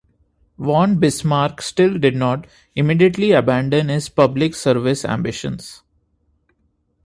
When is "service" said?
4.55-5.05